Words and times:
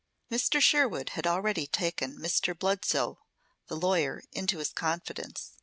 Mr. 0.31 0.59
Sherwood 0.59 1.09
had 1.09 1.27
already 1.27 1.67
taken 1.67 2.17
Mr. 2.17 2.57
Bludsoe, 2.57 3.19
the 3.67 3.75
lawyer, 3.77 4.23
into 4.31 4.57
his 4.57 4.73
confidence. 4.73 5.53